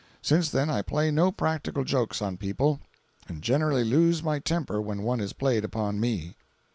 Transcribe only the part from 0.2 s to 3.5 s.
Since then I play no practical jokes on people and